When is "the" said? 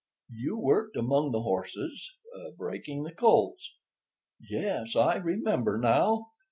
1.31-1.43, 3.03-3.13